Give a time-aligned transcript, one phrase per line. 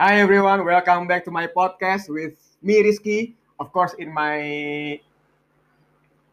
[0.00, 2.32] Hi everyone, welcome back to my podcast with
[2.64, 3.36] me Rizky.
[3.60, 4.40] Of course, in my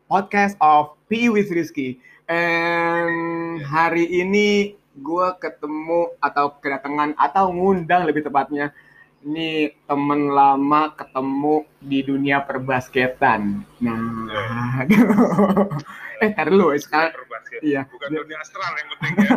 [0.07, 1.99] podcast of PE with Rizky.
[2.31, 8.71] And hari ini gue ketemu atau kedatangan atau ngundang lebih tepatnya
[9.27, 13.67] ini temen lama ketemu di dunia perbasketan.
[13.83, 14.87] Nah,
[16.23, 17.59] eh tar dulu sekarang Berbasket.
[17.67, 19.29] iya Bukan dunia astral yang penting ya.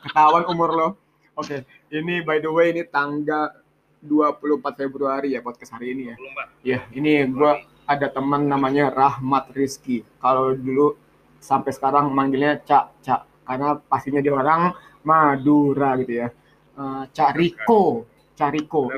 [0.08, 0.88] ketahuan umur lo.
[1.36, 3.52] Oke, ini by the way ini tanggal
[4.00, 6.16] 24 Februari ya podcast hari ini ya.
[6.16, 6.46] Belum, Mbak.
[6.64, 10.00] Ya, ini gua ada teman namanya Rahmat Rizky.
[10.16, 10.96] Kalau dulu
[11.36, 14.72] sampai sekarang manggilnya Cak Cak karena pastinya dia orang
[15.04, 16.32] Madura gitu ya.
[16.72, 18.88] Eh, Cak Riko, Cak Riko.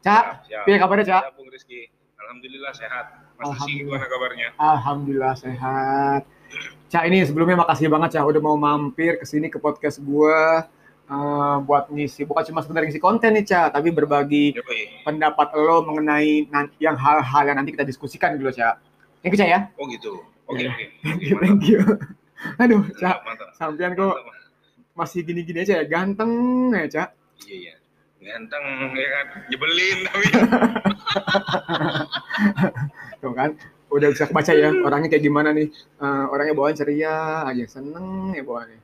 [0.00, 1.22] Cak, piye kabarnya Cak?
[1.28, 1.92] Siap, Bung Rizky.
[2.24, 3.04] Alhamdulillah sehat.
[3.36, 4.48] Mas Rizky gimana kabarnya?
[4.56, 6.24] Alhamdulillah sehat.
[6.88, 10.64] Cak ini sebelumnya makasih banget Cak udah mau mampir ke sini ke podcast gua
[11.10, 15.02] eh, buat ngisi bukan cuma sekedar ngisi konten nih Cak, tapi berbagi Yoi.
[15.02, 18.78] pendapat lo mengenai nan- yang hal-hal yang nanti kita diskusikan loh Cak.
[19.20, 19.58] Thank you Cak ya.
[19.74, 20.22] Oh gitu.
[20.46, 20.68] Oke, Iya.
[20.68, 20.84] oke.
[21.02, 21.78] Thank Oke, you, thank you.
[22.58, 22.80] Aduh.
[22.94, 23.16] Cak,
[23.52, 24.32] sampean kok Mantap.
[24.94, 26.30] masih gini-gini aja ya, ganteng
[26.70, 27.08] ya, Cak.
[27.42, 27.72] Iya, iya.
[28.20, 30.24] Ganteng ya kan, nyebelin tapi
[33.20, 33.50] Tuh kan,
[33.88, 35.68] udah bisa kebaca ya orangnya kayak gimana nih.
[35.96, 38.78] Eh, orangnya bawaan ceria aja, seneng ya bawaannya.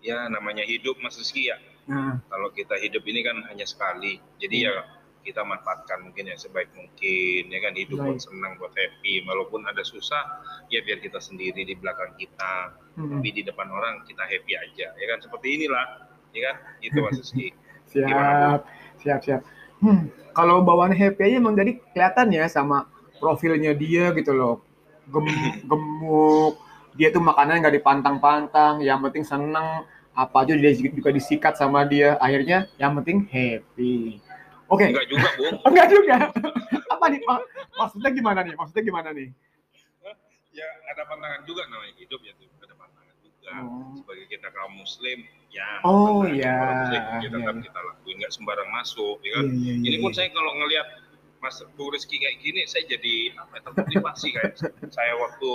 [0.00, 1.56] Ya namanya hidup Mas Rizky ya.
[1.90, 4.20] Nah, Kalau kita hidup ini kan hanya sekali.
[4.38, 4.72] Jadi ya
[5.20, 7.72] kita manfaatkan mungkin ya sebaik mungkin ya kan?
[7.76, 9.26] Hidup buat senang buat happy.
[9.26, 10.22] Walaupun ada susah
[10.70, 12.78] ya biar kita sendiri di belakang kita.
[12.96, 14.88] Hmm, tapi di depan orang kita happy aja.
[14.94, 15.18] Ya kan?
[15.20, 15.86] Seperti inilah.
[16.32, 16.56] Ya kan?
[16.80, 17.50] Itu Mas Rizky.
[17.90, 18.60] Siap,
[19.02, 19.42] siap, siap.
[19.82, 22.86] Hmm, kalau bawaannya happy aja emang jadi kelihatan ya sama
[23.18, 24.62] profilnya dia gitu loh.
[25.10, 26.54] Gem- gemuk,
[26.98, 32.18] dia tuh makanannya nggak dipantang-pantang, yang penting seneng, apa aja dia juga disikat sama dia.
[32.18, 34.18] Akhirnya yang penting happy.
[34.70, 36.16] Oke, enggak juga Bung enggak juga.
[36.90, 37.40] Apa nih Pak?
[37.74, 38.54] Maksudnya gimana nih?
[38.54, 39.30] Maksudnya gimana nih?
[40.50, 43.94] ya ada pantangan juga namanya hidup ya tuh ada pantangan juga Oh.
[43.98, 45.18] sebagai kita kaum muslim
[45.50, 47.64] ya Oh, iya, orang muslim, ya iya, tetap iya.
[47.66, 50.16] kita lakuin nggak sembarang masuk ya kan iya, ini iya, pun iya.
[50.18, 50.86] saya kalau ngelihat
[51.40, 54.52] Mas Bu Rizky kayak gini saya jadi apa ya, termotivasi kayak
[54.96, 55.52] saya waktu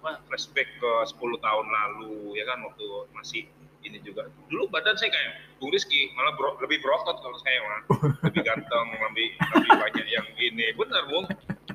[0.00, 3.44] apa flashback ke 10 tahun lalu ya kan waktu masih
[3.80, 7.80] ini juga dulu badan saya kayak Bung Rizky malah bro- lebih berotot kalau saya mah
[8.26, 11.28] lebih ganteng lebih lebih banyak yang ini benar Bung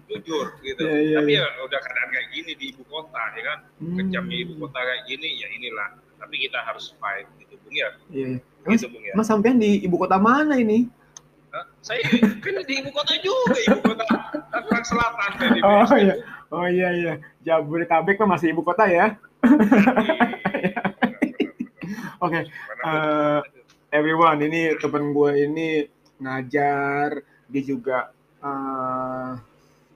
[0.06, 1.46] jujur gitu Iya, iya, tapi iya.
[1.46, 3.98] ya udah keadaan kayak gini di ibu kota ya kan Hmm.
[4.00, 8.28] kejamnya ibu kota kayak gini ya inilah tapi kita harus fight gitu Bung ya Iya.
[8.34, 8.40] iya.
[8.64, 10.90] Mas, gitu Bung ya mas sampean di ibu kota mana ini?
[11.82, 12.02] Saya
[12.42, 14.06] kan di ibu kota juga ibu kota
[14.52, 15.32] Tangerang Selatan
[15.64, 16.16] Oh iya.
[16.54, 17.14] Oh iya iya.
[17.42, 19.18] Jabodetabek mah masih ibu kota ya.
[22.26, 22.42] Oke.
[22.48, 23.40] Mana, eh,
[23.94, 25.70] everyone, ini temen gue ini
[26.22, 29.32] ngajar, dia juga eh,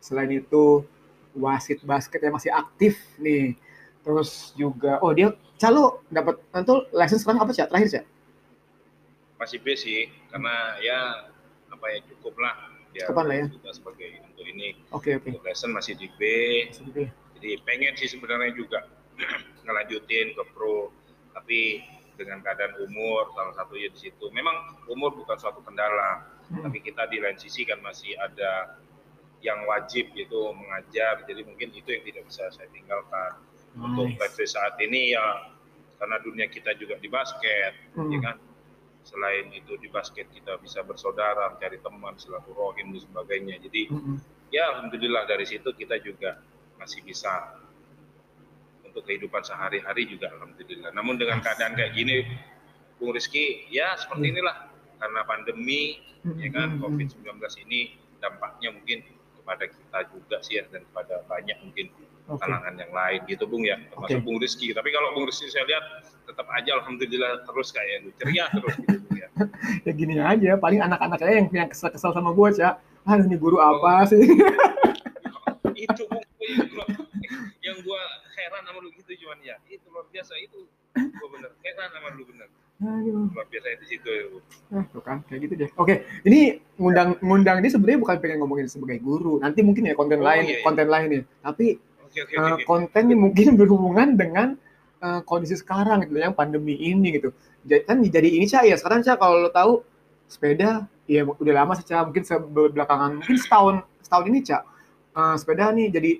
[0.03, 0.83] selain itu
[1.37, 3.55] wasit basket yang masih aktif nih.
[4.03, 7.69] Terus juga, oh dia calo dapat itu license sekarang apa cak?
[7.69, 8.05] Terakhir cak?
[9.39, 11.31] masih B sih karena ya
[11.69, 12.55] apa ya cukup lah
[12.91, 13.05] ya.
[13.47, 15.29] kita sebagai untuk ini Oke oke.
[15.29, 16.21] untuk lesson masih di B
[16.67, 17.09] Masih ya.
[17.37, 18.79] jadi pengen sih sebenarnya juga
[19.65, 20.89] ngelanjutin ke pro
[21.33, 21.83] tapi
[22.15, 26.65] dengan keadaan umur salah satunya di situ memang umur bukan suatu kendala Hmm.
[26.65, 28.73] tapi kita di lain sisi kan masih ada
[29.39, 33.37] yang wajib gitu mengajar jadi mungkin itu yang tidak bisa saya tinggalkan
[33.77, 34.33] untuk Nice.
[34.33, 35.45] live saat ini ya
[35.95, 38.09] karena dunia kita juga di basket Hmm.
[38.09, 38.35] ya kan
[39.09, 44.21] selain itu di basket kita bisa bersaudara mencari teman silaturahim dan sebagainya jadi Mm-mm.
[44.53, 46.37] ya alhamdulillah dari situ kita juga
[46.77, 47.57] masih bisa
[48.85, 52.21] untuk kehidupan sehari-hari juga alhamdulillah namun dengan keadaan kayak gini
[53.01, 54.33] Bung Rizky ya seperti Hmm.
[54.37, 54.57] inilah
[55.01, 55.97] karena pandemi
[56.37, 56.83] ya kan Mm-mm.
[56.85, 57.25] COVID-19
[57.65, 58.99] ini dampaknya mungkin
[59.39, 61.87] kepada kita juga sih ya dan kepada banyak mungkin
[62.29, 62.45] Oke.
[62.45, 64.25] kalangan yang lain gitu Bung ya termasuk Oke.
[64.25, 65.83] Bung Rizky tapi kalau Bung Rizky saya lihat
[66.23, 69.29] tetap aja alhamdulillah terus kayak gitu ceria terus gitu Bung ya
[69.81, 72.75] Ya gini aja, paling anak-anak saya yang, yang kesel-kesel sama gue cak.
[73.07, 74.19] Aduh nih guru apa sih?
[75.75, 76.19] itu Bung
[77.59, 78.01] yang gua
[78.35, 80.65] heran sama lu gitu cuman ya itu luar biasa itu
[80.95, 82.47] gua bener heran sama lu bener
[82.79, 83.27] Aduh.
[83.31, 84.39] luar biasa di situ ya Bu.
[84.71, 85.69] Nah, tuh kan kayak gitu deh.
[85.75, 89.35] Oke, ini ngundang ngundang ini sebenarnya bukan pengen ngomongin sebagai guru.
[89.37, 90.63] Nanti mungkin ya konten Oh, lain, iya, iya.
[90.63, 91.23] konten lain nih.
[91.43, 91.65] Tapi
[92.09, 94.47] oke oke eh, konten ini mungkin berhubungan dengan
[95.03, 97.29] eh, kondisi sekarang gitu yang pandemi ini gitu.
[97.67, 99.83] Jadi kan jadi ini cah ya sekarang cah kalau lo tahu
[100.29, 103.75] sepeda ya udah lama sih cah mungkin se- belakangan mungkin setahun
[104.05, 104.61] setahun ini cah
[105.17, 106.11] eh, sepeda nih jadi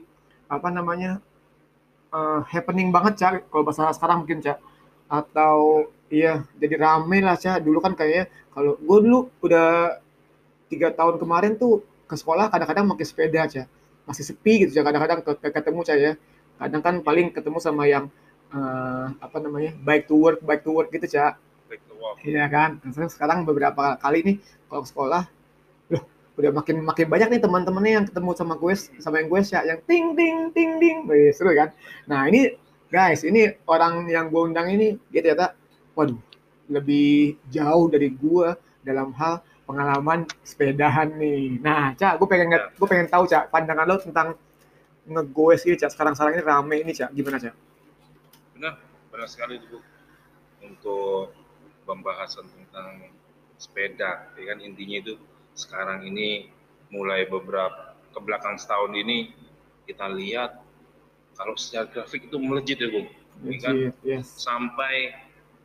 [0.49, 1.21] apa namanya
[2.13, 4.57] eh, happening banget cah kalau bahasa sekarang mungkin cah
[5.09, 9.99] atau iya jadi rame lah cak dulu kan kayaknya kalau gue dulu udah
[10.69, 13.67] tiga tahun kemarin tuh ke sekolah kadang-kadang pakai sepeda cak
[14.09, 16.13] masih sepi gitu cak kadang-kadang ke- ke- ketemu cak ya
[16.57, 18.05] kadang kan paling ketemu sama yang
[18.49, 21.37] eh, apa namanya bike to work bike to work gitu cak
[21.69, 22.17] Back to work.
[22.25, 22.81] Iya kan.
[22.81, 24.35] Terus sekarang beberapa kali nih
[24.65, 25.23] kalau ke sekolah,
[25.93, 26.03] loh
[26.33, 29.79] udah makin makin banyak nih teman-temannya yang ketemu sama gue sama yang gue ya yang
[29.85, 30.97] ting ting ting ting.
[31.05, 31.69] Wih, seru kan.
[32.09, 32.57] Nah ini
[32.89, 35.53] guys, ini orang yang gue undang ini dia ternyata,
[35.93, 36.17] waduh,
[36.73, 38.47] lebih jauh dari gue
[38.81, 41.61] dalam hal pengalaman sepedahan nih.
[41.61, 44.33] Nah, Cak, gue pengen gue pengen tahu Cak pandangan lo tentang
[45.05, 45.93] ngegoes ini Cak.
[45.93, 47.13] Sekarang-sekarang ini rame ini Cak.
[47.13, 47.53] Gimana Cak?
[48.57, 48.81] Benar,
[49.13, 49.77] benar sekali Bu.
[50.65, 51.37] Untuk
[51.85, 53.13] pembahasan tentang
[53.61, 55.13] sepeda, ya kan intinya itu
[55.53, 56.49] sekarang ini
[56.89, 59.29] mulai beberapa ke belakang setahun ini
[59.85, 60.65] kita lihat
[61.37, 63.05] kalau secara grafik itu melejit ya Bu.
[63.45, 63.73] Ya kan?
[64.01, 64.33] Yes.
[64.33, 65.13] Sampai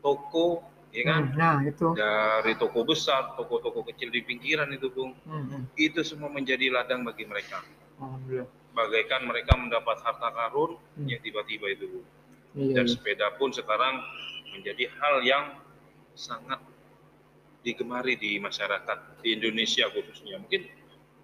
[0.05, 0.61] toko,
[0.95, 1.23] ya kan?
[1.27, 1.87] Hmm, Nah, itu.
[1.93, 5.63] Dari toko besar, toko-toko kecil di pinggiran itu Bung, Hmm, hmm.
[5.75, 7.61] itu semua menjadi ladang bagi mereka.
[7.99, 8.47] Alhamdulillah.
[8.71, 11.07] Bagaikan mereka mendapat harta karun Hmm.
[11.07, 12.07] yang tiba-tiba itu Bung.
[12.55, 12.93] Iya, dan iya.
[12.95, 13.99] sepeda pun sekarang
[14.49, 15.45] menjadi hal yang
[16.15, 16.63] sangat
[17.61, 20.69] digemari di masyarakat di Indonesia khususnya mungkin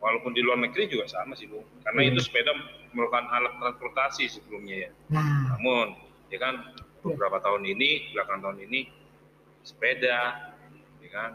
[0.00, 2.10] walaupun di luar negeri juga sama sih bu karena Hmm.
[2.10, 2.50] itu sepeda
[2.90, 5.94] merupakan alat transportasi sebelumnya ya Nah, namun
[6.26, 8.80] ya kan beberapa tahun ini belakang tahun ini
[9.62, 10.52] sepeda
[11.00, 11.30] ya kan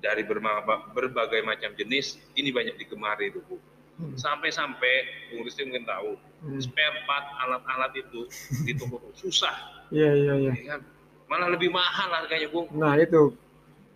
[0.00, 3.60] dari berbagai, macam jenis ini banyak digemari itu bu
[4.00, 6.60] hmm, sampai-sampai Bung Risti mungkin tahu hmm.
[6.60, 8.24] spare part alat-alat itu
[8.64, 10.52] di toko susah Iya, iya, iya.
[10.54, 10.80] ya kan?
[11.26, 12.70] Malah lebih mahal harganya, Bung.
[12.74, 13.34] Nah, itu.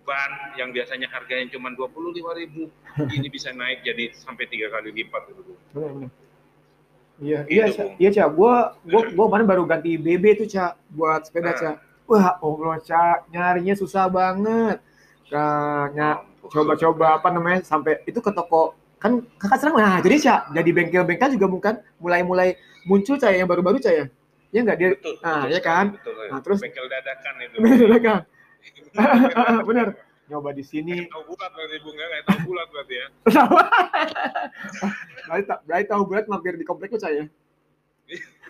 [0.03, 2.67] Ban yang biasanya harganya cuma 25.000
[3.17, 5.23] ini bisa naik jadi sampai tiga kali lipat.
[5.73, 6.11] Benar, benar.
[7.23, 7.79] Iya, Gitu, iya, Ca.
[7.79, 7.95] Bung.
[8.03, 8.29] iya, Cak.
[8.35, 11.59] Gua, gua, gua kemarin baru ganti BB tuh, Cak, buat sepeda, Nah.
[11.59, 11.77] Cak.
[12.05, 14.79] Wah, Allah, Cak, nyarinya susah banget.
[15.33, 16.53] Nya- Mampus.
[16.53, 21.35] coba-coba apa namanya sampai itu ke toko kan kakak senang nah jadi Cak jadi bengkel-bengkel
[21.35, 22.55] juga bukan mulai-mulai
[22.85, 24.05] muncul Cak yang baru-baru Cak ya
[24.53, 25.15] ya nggak dia Betul.
[25.19, 25.87] Nah, betul sekali, kan?
[25.97, 26.15] Betul.
[26.29, 27.57] Nah, terus- bengkel dadakan itu.
[27.59, 28.21] bener kan
[29.69, 29.87] bener
[30.25, 32.07] nyoba di sini Tahu bulat berarti, Bung ya?
[32.07, 33.07] Kayak tahu bulat berarti ya.
[35.27, 37.25] berarti, berarti tahu bulat mampir di komplek lu saya.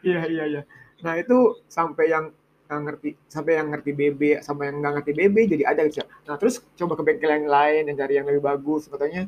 [0.00, 0.62] Iya iya iya.
[1.00, 2.24] Nah itu sampai yang
[2.70, 6.06] nggak ngerti, sampai yang ngerti BB, sampai yang nggak ngerti BB jadi ada gitu.
[6.06, 9.26] Nah terus coba ke bengkel yang lain yang cari yang lebih bagus, katanya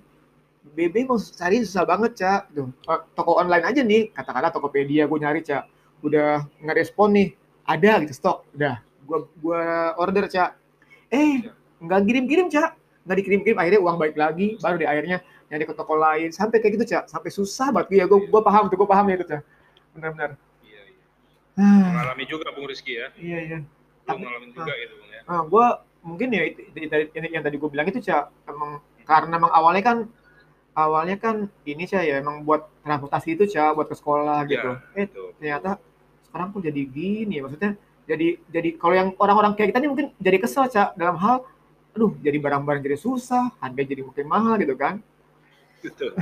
[0.63, 2.41] BB mau cari susah banget cak.
[2.55, 5.67] Tuh, eh, toko online aja nih, katakanlah Tokopedia gue nyari cak,
[6.07, 7.29] udah nggak respon nih,
[7.67, 9.63] ada gitu stok, udah, gua gua
[9.99, 10.55] order cak.
[11.11, 11.51] Eh
[11.83, 15.19] nggak kirim-kirim cak, nggak dikirim-kirim, akhirnya uang balik lagi, baru di akhirnya
[15.51, 17.99] nyari ke toko lain, sampai kayak gitu cak, sampai susah banget.
[17.99, 19.43] Ya gue gua paham tuh, gue paham ya itu cak,
[19.99, 20.39] benar-benar.
[21.53, 23.13] Ah, Mengalami juga Bung Rizky ya.
[23.15, 23.59] iya iya.
[23.61, 25.21] Lu Tapi- ngalamin juga gitu, Bung ya.
[25.23, 25.67] Nah, gue
[26.03, 28.71] mungkin ya itu, itu- itu- itu- yang tadi gue bilang itu cak, emang
[29.03, 29.99] karena emang awalnya kan
[30.73, 34.71] awalnya kan ini cak ya emang buat transportasi itu cak buat ke sekolah gitu.
[34.95, 35.37] Eh Betul.
[35.37, 35.77] ternyata
[36.25, 40.07] sekarang pun jadi gini ya maksudnya jadi jadi kalau yang orang-orang kayak kita nih mungkin
[40.17, 41.45] jadi kesel cak dalam hal
[41.93, 45.05] aduh jadi barang-barang jadi susah harga jadi makin mahal gitu kan
[45.79, 46.17] Betul.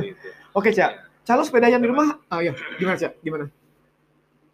[0.00, 0.28] Itu.
[0.56, 1.02] oke cak Ya.
[1.26, 3.50] calo sepeda yang di rumah oh iya gimana cak gimana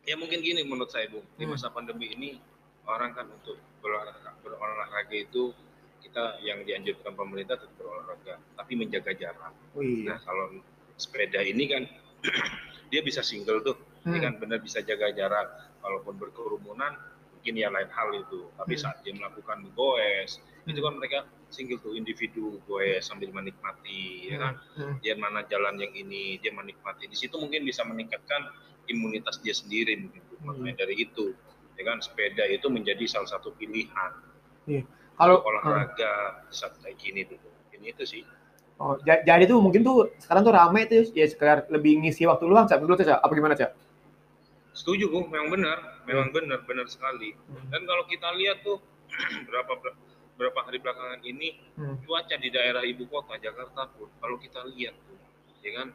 [0.06, 1.52] Ya mungkin gini menurut saya Bung, di Hmm.
[1.52, 2.38] masa pandemi ini
[2.86, 5.50] orang kan untuk berolahraga, berolahraga itu
[5.98, 9.50] kita yang dianjurkan pemerintah tetap berolahraga, tapi menjaga jarak.
[9.75, 10.62] oh iya Nah kalau
[10.94, 11.82] sepeda ini kan
[12.90, 13.75] dia bisa single tuh,
[14.06, 14.25] dia Hmm.
[14.30, 15.46] kan benar bisa jaga jarak.
[15.82, 16.94] Kalaupun berkerumunan
[17.32, 18.82] mungkin ya lain hal itu, tapi Hmm.
[18.86, 24.54] saat dia melakukan goes itu kan mereka single tuh individu goes sambil menikmati, ya kan?
[24.78, 24.94] Hmm.
[24.98, 28.46] dia mana jalan yang ini dia menikmati di situ mungkin bisa meningkatkan
[28.88, 30.23] imunitas dia sendiri mungkin.
[30.23, 30.35] Bu.
[30.37, 30.45] Hmm.
[30.52, 31.33] makanya dari itu
[31.75, 34.12] ya kan sepeda itu menjadi salah satu pilihan.
[35.12, 36.12] Kalau olahraga
[36.49, 37.40] saat kayak gini tuh
[37.73, 38.23] ini itu sih.
[38.76, 42.45] Oh, ja- jadi tuh mungkin tuh sekarang tuh rame tuh ya sekedar lebih ngisi waktu
[42.45, 42.76] luang cak.
[42.76, 43.73] Menurut cak apa gimana cak?
[44.73, 45.21] Setuju bu.
[45.26, 45.78] Memang benar.
[46.05, 47.33] Memang benar benar sekali.
[47.49, 47.66] Hmm.
[47.69, 48.78] dan kalau kita lihat tuh
[49.49, 49.73] berapa
[50.37, 51.97] berapa hari belakangan ini Hmm.
[52.02, 55.16] cuaca di daerah ibu kota Jakarta pun kalau kita lihat tuh
[55.61, 55.88] ya kan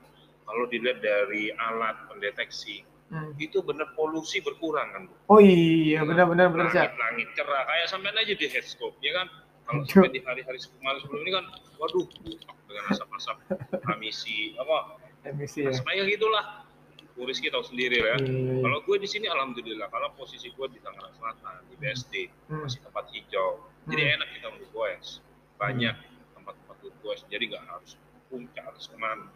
[0.44, 3.36] kalau dilihat dari alat pendeteksi Hmm.
[3.36, 5.14] itu benar polusi berkurang kan bu?
[5.28, 9.28] Oh iya benar benar langit, langit cerah kayak sampai aja di headscope ya kan?
[9.68, 11.46] Kalau sampai di hari-hari kemarin sebelum ini kan
[11.76, 13.36] waduh butak dengan asap-asap
[14.00, 14.96] emisi apa?
[15.28, 15.76] Emisi ya.
[15.76, 16.64] asapnya gitulah.
[17.12, 18.16] Bu Rizky tahu sendiri ya.
[18.16, 18.64] Iya.
[18.64, 22.14] kalau gue di sini alhamdulillah kalau posisi gue di Tangerang Selatan di BSD
[22.48, 22.64] Hmm.
[22.64, 23.60] masih tempat hijau.
[23.92, 24.16] Jadi Hmm.
[24.16, 25.20] enak kita untuk goes.
[25.60, 25.96] Banyak
[26.32, 27.28] tempat-tempat untuk goes.
[27.28, 28.00] Jadi nggak harus
[28.32, 29.28] puncak harus ke mana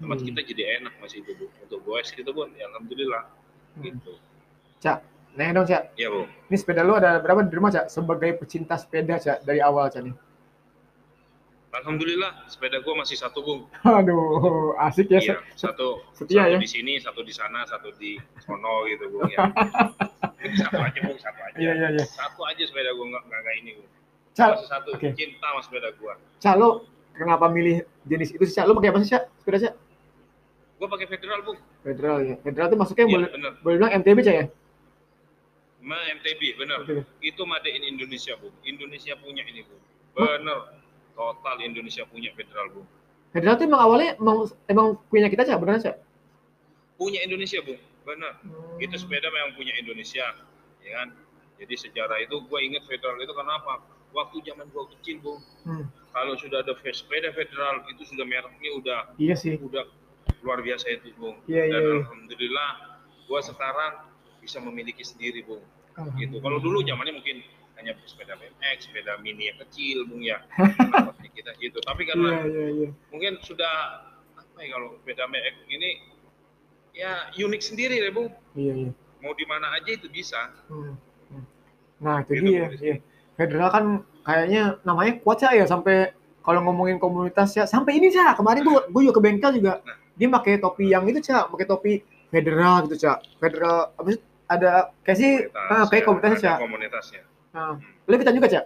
[0.00, 0.26] tempat Hmm.
[0.32, 1.46] kita jadi enak masih itu Bu.
[1.60, 3.28] untuk goes gitu pun ya alhamdulillah
[3.76, 3.84] Hmm.
[3.84, 4.12] gitu
[5.30, 6.26] Nah dong cak, Iya bung.
[6.26, 7.86] ini sepeda lu ada berapa di rumah cak?
[7.86, 10.14] Sebagai pecinta sepeda cak dari awal cak nih.
[11.70, 13.60] Alhamdulillah sepeda gua masih satu bung.
[13.86, 15.22] Aduh, asik ya.
[15.22, 16.58] Iya, satu, setia satu ya?
[16.58, 19.46] di sini, satu di sana, satu di sono gitu bung ya.
[20.66, 21.56] satu aja bung, satu aja.
[21.62, 22.04] Iya iya iya.
[22.10, 23.90] Satu aja sepeda gua nggak nggak ini bung.
[24.34, 25.08] Cak, Masih satu, oke.
[25.14, 26.14] cinta sama sepeda gua.
[26.42, 26.68] cak lu
[27.14, 28.66] kenapa milih jenis itu sih cak?
[28.66, 29.30] Lu pakai apa sih cak?
[29.38, 29.74] Sepeda cak?
[30.80, 31.60] Gua pakai federal bung.
[31.84, 32.34] Federal ya.
[32.40, 33.52] Federal itu masuknya Iya boleh bener.
[33.60, 34.44] boleh bilang MTB cak ya?
[35.80, 36.78] Ma MTB bener.
[36.80, 37.04] Oke.
[37.20, 38.56] Itu made in Indonesia bung.
[38.62, 39.82] Indonesia punya ini bung.
[40.14, 40.58] Bener.
[41.12, 42.88] Total Indonesia punya federal bung.
[43.30, 45.96] Federal itu emang awalnya emang emang punya kita cak beneran cak?
[46.96, 47.80] Punya Indonesia bung.
[48.00, 48.32] Bener.
[48.40, 48.80] Hmm.
[48.80, 50.24] Itu sepeda memang punya Indonesia,
[50.80, 51.12] ya kan?
[51.60, 53.84] Jadi sejarah itu gue inget federal itu kenapa?
[54.10, 55.84] Waktu zaman gue kecil, bung, Hmm.
[56.10, 59.54] kalau sudah ada sepeda federal itu sudah mereknya udah Iya sih.
[59.60, 59.84] udah
[60.40, 61.36] luar biasa itu, bung.
[61.44, 61.96] Iya, Dan iya, iya.
[62.04, 62.70] alhamdulillah,
[63.28, 63.92] gue sekarang
[64.40, 65.62] bisa memiliki sendiri, bung.
[66.16, 66.40] Gitu.
[66.40, 67.44] Kalau dulu zamannya mungkin
[67.76, 70.40] hanya sepeda BMX, sepeda mini yang kecil, bung ya.
[71.20, 71.80] Sih kita gitu.
[71.84, 72.88] Tapi karena iya iya.
[73.12, 74.04] mungkin sudah
[74.36, 75.90] apa ya kalau sepeda BMX ini
[76.96, 78.32] ya unik sendiri ya, bung.
[78.56, 78.90] Iya iya.
[79.20, 80.40] Mau di mana aja itu bisa.
[80.72, 80.96] Hmm.
[81.28, 81.44] Hmm.
[82.00, 82.44] Nah itu Gitu.
[82.48, 82.72] Bung.
[82.80, 82.96] Iya.
[83.36, 83.84] Federal kan
[84.24, 86.12] kayaknya namanya kuat ya sampai
[86.44, 89.96] kalau ngomongin komunitas ya sampai ini cak kemarin gua gua juga ke bengkel juga Nah.
[90.20, 91.92] Dia pakai topi yang itu cak pakai topi
[92.28, 97.22] federal gitu cak federal apa sih ada kayak sih ah, kayak komunitasnya ada cak komunitasnya.
[97.56, 98.64] nah, lu ikutan juga cak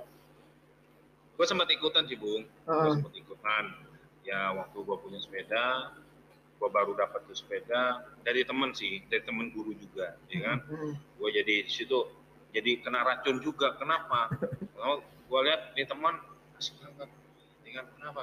[1.35, 2.47] Gue sempat ikutan sih, Bung.
[2.47, 2.95] Gue Heeh.
[2.95, 3.65] sempat ikutan.
[4.25, 5.93] Ya waktu gue punya sepeda,
[6.57, 10.59] gue baru dapat tuh sepeda dari temen sih, dari temen guru juga, ya kan.
[10.65, 10.95] Hmm.
[11.19, 12.07] Gue jadi di situ
[12.55, 13.75] jadi kena racun juga.
[13.77, 14.31] Kenapa?
[15.25, 16.21] Gue lihat nih teman
[16.61, 17.11] asik banget,
[17.67, 17.87] ya kan?
[17.99, 18.23] Kenapa?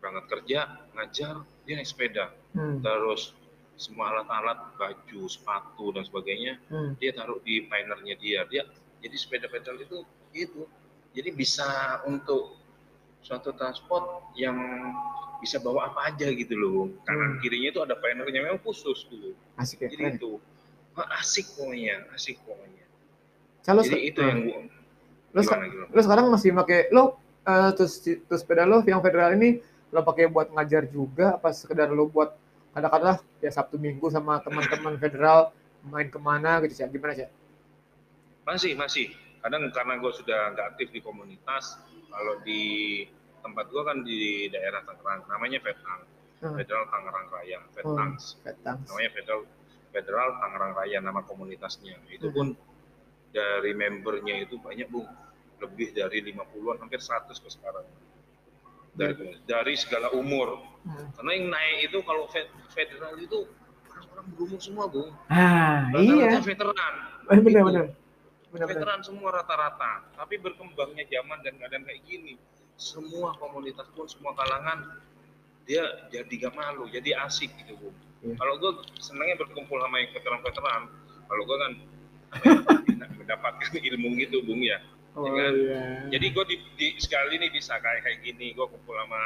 [0.00, 0.58] Berangkat kerja,
[0.90, 2.32] ngajar, dia naik sepeda.
[2.52, 2.80] Hmm.
[2.80, 3.36] Terus
[3.76, 6.96] semua alat-alat, baju, sepatu dan sebagainya, Hmm.
[6.96, 8.40] dia taruh di pinernya dia.
[8.44, 8.64] Dia
[8.98, 10.02] jadi sepeda pedal itu
[10.32, 10.64] itu.
[11.10, 11.64] Jadi bisa
[12.04, 12.56] untuk
[13.20, 14.04] suatu transport
[14.34, 14.56] yang
[15.36, 16.88] bisa bawa apa aja gitu loh.
[17.02, 17.40] Kanan Hmm.
[17.40, 19.32] kirinya itu ada pinernya memang khusus dulu.
[19.56, 20.16] asik ya Jadi keren.
[20.16, 20.32] itu
[20.96, 22.84] asik pokoknya, asik pokoknya.
[23.60, 24.60] Kalau Jadi itu yang gua
[25.38, 25.92] seka- gimana gimana?
[25.92, 27.04] lu sekarang masih pakai lu
[27.42, 31.90] eh, terus terus sepeda lu yang federal ini lo pakai buat ngajar juga apa sekedar
[31.90, 32.34] lu buat
[32.70, 35.50] kadang-kadang ya Sabtu Minggu sama teman-teman federal
[35.82, 37.30] main ke mana gitu cak gimana cak?
[38.46, 39.10] Masih, masih.
[39.40, 42.62] Kadang karena gue sudah nggak aktif di komunitas, kalau di
[43.40, 46.02] tempat gue kan di daerah Tangerang, namanya Vetang,
[46.40, 46.56] Hmm.
[46.56, 48.40] Federal Tangerang Raya, Vetangs.
[48.40, 48.80] Petang.
[48.88, 49.40] namanya Federal
[49.92, 52.36] Federal Tangerang Raya nama komunitasnya itu Hmm.
[52.36, 52.46] pun
[53.28, 55.04] dari membernya itu banyak bung
[55.60, 57.84] lebih dari 50-an hampir 100 ke sekarang
[58.92, 61.12] dari, dari segala umur Hmm.
[61.12, 63.44] karena yang naik itu kalau fe- federal itu
[63.86, 67.52] orang-orang berumur semua bung Ah iya, rata-rata veteran benar Gitu.
[67.60, 67.60] benar.
[67.60, 67.86] Benar
[68.50, 68.66] benar.
[68.66, 72.40] veteran semua rata-rata tapi berkembangnya zaman dan keadaan kayak gini
[72.74, 75.04] semua komunitas pun semua kalangan
[75.62, 77.92] dia jadi gak malu jadi asik gitu bu
[78.22, 78.36] Iya.
[78.36, 80.82] kalau gue senangnya berkumpul sama yang veteran-veteran
[81.26, 81.72] kalau gue kan
[83.20, 84.80] mendapatkan ilmu gitu bung ya
[85.12, 85.52] Oh kan?
[85.52, 85.82] iya.
[86.08, 89.18] jadi gue di, di- sekali ini bisa kayak kayak gini gue kumpul sama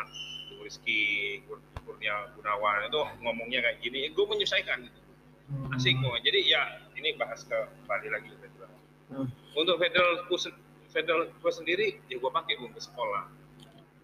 [0.58, 1.00] Rizky
[1.44, 5.00] Kur- Kurnia Gunawan itu ngomongnya kayak gini gue menyesuaikan gitu
[5.44, 5.68] Hmm.
[5.76, 6.16] asik kok.
[6.24, 6.64] Jadi ya
[6.96, 7.52] ini bahas ke
[7.84, 8.72] balik lagi ke federal.
[9.12, 9.28] Hmm.
[9.52, 10.40] Untuk federal ku
[10.88, 13.28] federal gua sendiri ya gua pakai ke sekolah.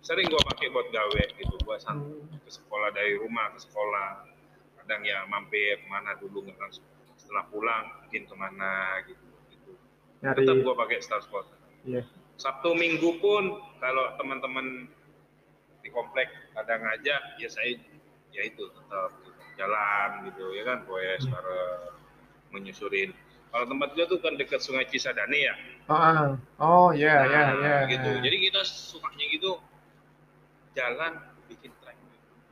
[0.05, 1.57] Sering gua pakai buat gawe gitu.
[1.81, 2.45] San- Hmm.
[2.45, 4.29] ke sekolah dari rumah ke sekolah.
[4.77, 6.85] Kadang ya mampir ke mana dulu nggak langsung
[7.17, 8.73] setelah pulang mungkin ke mana
[9.09, 9.25] gitu.
[9.49, 9.73] gitu.
[10.21, 11.49] Nyari Tetap gua pakai Star Sport.
[11.85, 12.03] Iya.
[12.37, 14.89] Sabtu Minggu pun kalau teman-teman
[15.81, 17.77] di komplek ada ngajak ya saya
[18.31, 19.13] ya itu tetap
[19.57, 21.93] jalan gitu ya kan goes bareng
[22.53, 23.11] menyusurin
[23.51, 25.55] kalau tempat tuh kan dekat Sungai Cisadane ya
[25.91, 27.77] Ah, oh iya iya Nah, iya.
[27.91, 29.59] gitu jadi kita sukanya gitu
[30.73, 31.13] jalan
[31.51, 31.99] bikin trek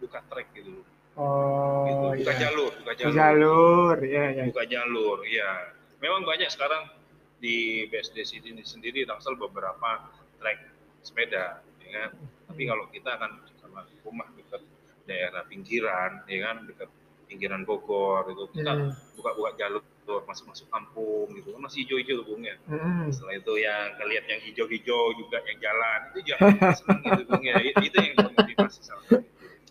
[0.03, 0.83] buka trek gitu
[1.19, 2.23] Oh gitu.
[2.23, 2.41] buka iya.
[2.47, 4.45] jalur buka jalur jalur, iya iya.
[4.51, 5.51] buka jalur ya
[5.99, 6.87] memang banyak sekarang
[7.39, 10.59] di BSD sini sendiri Tangsel beberapa trek
[11.01, 12.11] sepeda ya kan
[12.47, 14.63] tapi kalau kita kan sama rumah dekat
[15.05, 16.91] daerah pinggiran ya kan dekat
[17.25, 18.93] pinggiran Bogor itu kita Hmm.
[19.15, 19.83] buka-buka jalur
[20.25, 23.07] masuk-masuk kampung gitu kan masih hijau-hijau tuh Bung ya Hmm.
[23.09, 26.37] setelah itu yang kelihat yang hijau-hijau juga yang jalan itu juga
[26.73, 27.55] senang gitu Bung ya
[27.87, 29.21] itu yang memotivasi salah satu.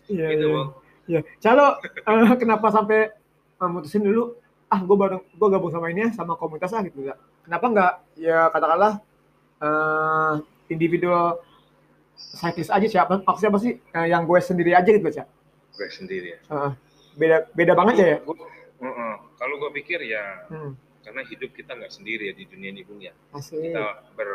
[0.06, 0.54] Iya gitu iya.
[0.54, 0.70] Bung
[1.08, 1.20] Iya.
[1.40, 3.10] Calo eh, kenapa sampai
[3.58, 4.36] mutusin dulu
[4.68, 7.14] ah gue bareng gue gabung sama ini ya sama komunitas ah gitu ya.
[7.42, 8.92] Kenapa nggak ya katakanlah
[9.58, 10.34] eh
[10.68, 11.40] individual
[12.14, 15.26] cyclist aja siapa maksudnya apa sih Eh, yang gue sendiri aja gitu cak
[15.72, 16.70] gue sendiri ya Eh,
[17.14, 18.46] beda beda banget ya ya Gua-
[18.78, 19.14] Heeh.
[19.34, 20.72] kalau gue pikir ya hmm.
[21.00, 23.58] karena hidup kita nggak sendiri ya di dunia ini bung ya Asli.
[23.64, 23.82] kita
[24.12, 24.30] ber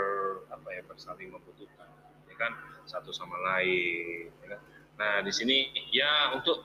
[0.49, 1.87] apa ya bersaling membutuhkan
[2.25, 2.51] ya kan
[2.83, 4.59] satu sama lain ya kan?
[4.93, 5.57] nah di sini
[5.89, 6.59] ya untuk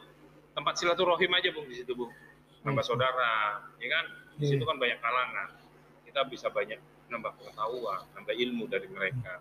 [0.51, 2.11] tempat silaturahim aja bung di situ bung
[2.69, 3.33] nambah saudara
[3.77, 4.05] ya kan
[4.37, 4.51] di Iya.
[4.55, 5.49] situ kan banyak kalangan
[6.05, 9.41] kita bisa banyak nambah pengetahuan nambah ilmu dari mereka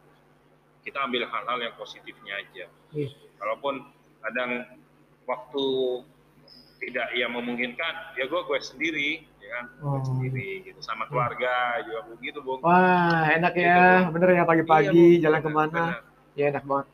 [0.82, 3.10] kita ambil hal-hal yang positifnya aja Iya.
[3.36, 3.84] kalaupun
[4.22, 4.52] kadang
[5.24, 5.66] waktu
[6.78, 10.04] tidak yang memungkinkan ya gue gue sendiri ya kan gue Oh.
[10.06, 14.06] sendiri gitu sama keluarga juga begitu bung Wah, enak Gitu, ya.
[14.06, 14.16] Bu.
[14.16, 15.20] Bener ya Iya, pagi-pagi Bung.
[15.20, 15.84] jalan Benar, ke mana.
[15.84, 16.02] benar.
[16.34, 16.88] Ya enak banget.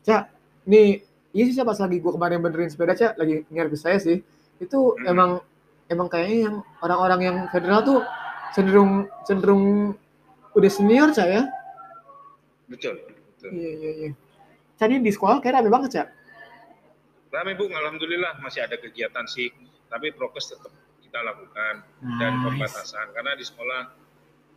[0.00, 0.22] Cak,
[0.64, 0.88] nih,
[1.30, 4.24] iya sih pas lagi gua kemarin benerin sepeda Cak, lagi nyervis saya sih.
[4.56, 5.04] Itu Hmm.
[5.06, 5.30] emang
[5.88, 8.00] emang kayaknya yang orang-orang yang federal tuh
[8.52, 8.92] cenderung
[9.24, 9.96] cenderung
[10.52, 11.42] udah senior Cak ya.
[12.68, 14.10] betul betul Iya iya iya.
[14.78, 16.08] Ini di sekolah kayak rame banget Cak.
[17.28, 19.52] Rame bung, alhamdulillah masih ada kegiatan sih,
[19.88, 21.84] tapi prokes tetap kita lakukan
[22.16, 22.44] dan Nice.
[22.44, 23.80] pembatasan karena di sekolah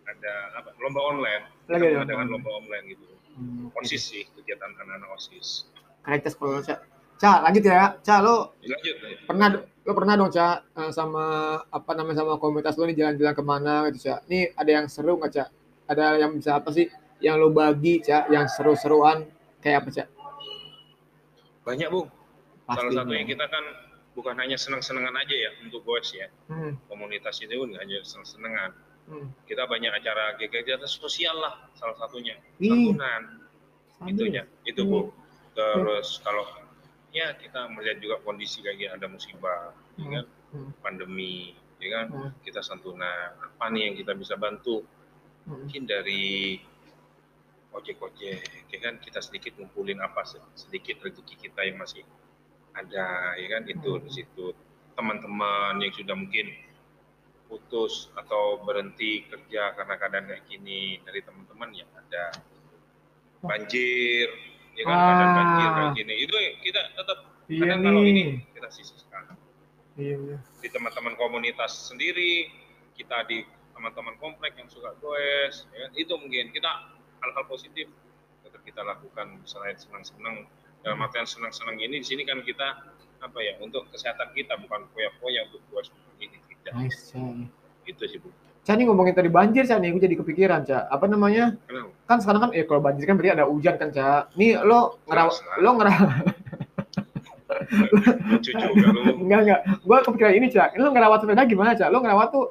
[0.08, 3.06] ada apa lomba online, Lagi kita ada mengadakan lomba online gitu.
[3.32, 5.72] Hmm, Osis sih kegiatan anak-anak osis.
[6.04, 6.80] Keren Cak sekolah Cak.
[7.18, 7.84] Cak, lanjut ya.
[8.02, 8.96] Cak, lo Lanjut.
[9.30, 9.48] pernah
[9.82, 11.24] lo pernah dong cak eh, sama
[11.66, 15.18] apa namanya sama komunitas lo nih jalan-jalan ke mana gitu cak ini ada yang seru
[15.18, 15.50] nggak cak
[15.90, 16.86] ada yang bisa apa sih
[17.20, 19.26] yang lo bagi cak yang seru-seruan
[19.60, 20.08] kayak apa cak
[21.62, 22.10] Banyak bung.
[22.66, 23.62] Salah satunya kita kan
[24.18, 26.26] bukan hanya senang-senangan aja ya untuk goes ya.
[26.50, 28.70] hmm, Komunitas ini pun nggak hanya senang-senangan.
[29.06, 29.28] hmm.
[29.46, 32.34] Kita banyak acara kegiatan sosial lah salah satunya.
[32.58, 33.38] Santunan.
[34.02, 34.90] itunya itu Hmm.
[34.90, 35.00] bu
[35.54, 36.42] terus kalau
[37.12, 40.12] ya kita melihat juga kondisi kayak gini ada musibah ya Hmm.
[40.16, 40.72] kan Hmm.
[40.80, 42.32] pandemi ya kan Hmm.
[42.44, 44.84] kita santunan apa nih yang kita bisa bantu
[45.44, 45.68] Hmm.
[45.68, 46.60] mungkin dari
[47.72, 52.04] ojek-ojek ya kan kita sedikit ngumpulin apa se- sedikit rezeki kita yang masih
[52.72, 54.04] ada ya kan itu Hmm.
[54.04, 54.46] di situ
[54.96, 56.52] teman-teman yang sudah mungkin
[57.48, 62.32] putus atau berhenti kerja karena keadaan kayak gini dari teman-teman yang ada
[63.42, 64.28] banjir
[64.82, 65.94] ya kan keadaan banjir kayak Ah.
[65.94, 66.14] gini.
[66.20, 67.18] Itu kita tetap
[67.48, 69.24] iya kadang kalau ini kita sisihkan
[69.96, 70.38] iya iya.
[70.58, 72.50] Di teman-teman komunitas sendiri
[72.98, 75.92] kita di teman-teman komplek yang suka goes ya kan?
[75.96, 76.70] itu mungkin kita
[77.22, 77.88] hal-hal positif
[78.42, 80.50] tetap kita lakukan selain senang-senang.
[80.82, 82.90] Dalam artian senang-senang ini di sini kan kita
[83.22, 86.74] apa ya untuk kesehatan kita bukan foya-foya untuk goes ini tidak.
[86.74, 87.14] Nice.
[87.86, 91.06] Itu sih bu Cak ini ngomongin tadi banjir cak nih gue jadi kepikiran cak apa
[91.10, 94.62] namanya kenapa kan sekarang kan eh kalau banjir kan berarti ada hujan kan cak nih
[94.62, 96.42] lo ngerawat lo ngerawat
[97.72, 99.62] lucu juga Enggak enggak.
[99.84, 100.76] Gua kepikiran ini, Cak.
[100.76, 101.90] Lu ngerawat sepeda gimana, Cak?
[101.92, 102.46] Lu ngerawat tuh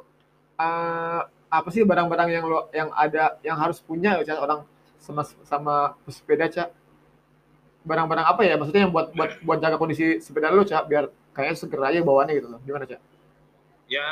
[0.60, 1.20] eh,
[1.50, 4.60] apa sih barang-barang yang lo yang ada yang harus punya ya, Cak, orang
[5.00, 5.74] sama sama
[6.08, 6.68] sepeda, Cak?
[7.84, 8.56] Barang-barang apa ya?
[8.56, 12.34] Maksudnya yang buat buat buat jaga kondisi sepeda lu, Cak, biar kayaknya seger aja bawaannya
[12.36, 12.60] gitu loh.
[12.64, 13.00] Gimana, Cak?
[13.90, 14.06] ya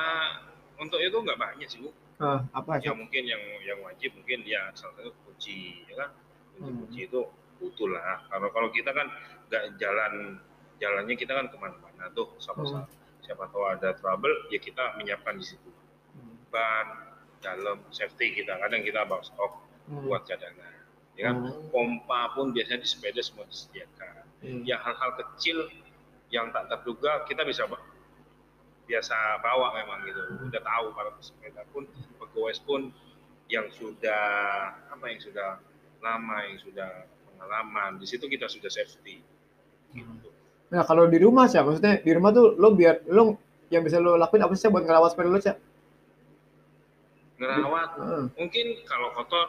[0.79, 4.75] untuk itu nggak banyak sih bu Ah, apa, ya mungkin yang yang wajib mungkin ya
[4.75, 6.11] salah satu kunci ya kan
[6.51, 6.79] kunci Hmm.
[6.83, 7.21] kunci itu
[7.59, 9.07] butuh lah kalau kalau kita kan
[9.47, 10.43] nggak jalan
[10.79, 12.83] jalannya kita kan ke mana-mana tuh siapa Hmm.
[13.23, 15.71] siapa tahu ada trouble ya kita menyiapkan di situ
[16.15, 16.43] Hmm.
[16.51, 16.87] ban
[17.39, 20.03] dalam safety kita kadang kita bawa stok Hmm.
[20.03, 20.75] buat cadangan
[21.15, 21.71] ya kan Hmm.
[21.71, 24.67] pompa pun biasanya di sepeda semua disediakan Hmm.
[24.67, 25.71] ya hal-hal kecil
[26.35, 27.63] yang tak terduga kita bisa
[28.89, 31.85] biasa bawa memang gitu udah tahu para pesepeda pun
[32.17, 32.81] pegawai pun
[33.53, 34.25] yang sudah
[34.89, 35.61] apa yang sudah
[36.01, 39.21] lama yang sudah pengalaman di situ kita sudah safety
[39.93, 40.29] gitu.
[40.69, 43.41] Nah, kalau di rumah, Cak, maksudnya di rumah tuh lo biar lo
[43.73, 45.57] yang bisa lo lakuin apa sih buat ngerawat sepeda lo, Cak?
[47.39, 48.25] ngerawat Heeh.
[48.35, 49.49] mungkin kalau kotor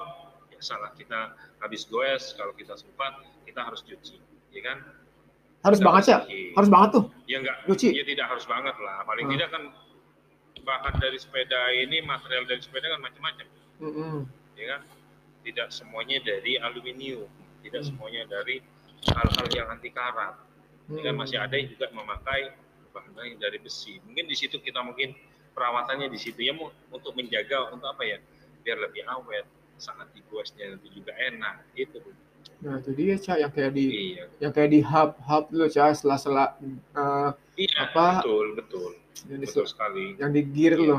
[0.54, 3.18] ya salah kita habis goes kalau kita sempat
[3.50, 4.22] kita harus cuci
[4.54, 4.78] ya kan
[5.60, 6.56] Harus banget, bersihin.
[6.56, 7.06] Harus banget tuh.
[7.28, 7.88] ya enggak Cuci.
[7.94, 9.34] ya tidak harus banget lah paling Hmm.
[9.38, 9.64] tidak kan
[10.60, 13.46] bahan dari sepeda ini material dari sepeda kan macam-macam
[13.80, 14.16] Mm-mm.
[14.54, 14.82] ya kan
[15.42, 17.30] tidak semuanya dari aluminium
[17.62, 17.90] tidak Hmm.
[17.94, 18.60] semuanya dari
[19.08, 20.36] hal-hal yang anti karat
[20.90, 21.22] ya kan Mm.
[21.22, 22.50] masih ada yang juga memakai
[23.22, 25.14] yang dari besi mungkin di situ kita mungkin
[25.54, 26.56] perawatannya di situ ya
[26.90, 28.18] untuk menjaga untuk apa ya
[28.60, 29.46] biar lebih awet
[29.78, 32.00] saat digosnya lebih juga enak itu.
[32.60, 34.28] Nah, itu dia, Cak, yang kayak di iya.
[34.38, 38.20] yang kayak di hub hub dulu cah sela-sela eh, iya Apa?
[38.20, 38.92] betul betul.
[39.26, 40.06] Yang di betul sekali.
[40.20, 40.84] yang di gear Iya.
[40.86, 40.98] lo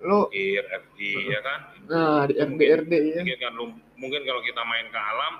[0.00, 1.60] lo gear FD ya kan?
[1.84, 3.18] Nah di RDRD ya.
[3.18, 5.34] mungkin kan lum- mungkin kalau kita main ke alam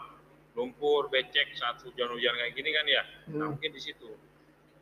[0.54, 3.02] lumpur becek saat hujan-hujan kayak gini kan ya?
[3.30, 3.54] Nah Hmm.
[3.54, 4.10] mungkin di situ.